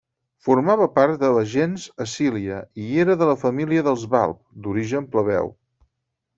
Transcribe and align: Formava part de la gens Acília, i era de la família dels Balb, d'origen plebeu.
Formava 0.45 0.87
part 0.95 1.19
de 1.23 1.29
la 1.35 1.43
gens 1.51 1.83
Acília, 2.07 2.63
i 2.85 2.89
era 3.05 3.19
de 3.21 3.29
la 3.33 3.37
família 3.45 3.87
dels 3.91 4.09
Balb, 4.17 4.43
d'origen 4.67 5.09
plebeu. 5.15 5.57